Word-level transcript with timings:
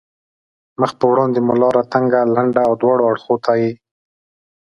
مخ 0.79 0.91
په 0.99 1.05
وړاندې 1.11 1.39
لار 1.61 1.73
مو 1.79 1.83
تنګه، 1.93 2.21
لنده 2.35 2.61
او 2.67 2.73
دواړو 2.81 3.07
اړخو 3.11 3.35
ته 3.45 3.51
یې. 3.61 3.71